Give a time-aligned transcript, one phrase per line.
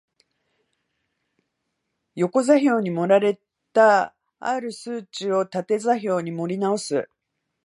[2.15, 3.39] 横座標に盛られ
[3.71, 7.07] た或る数値を縦座標に盛り直す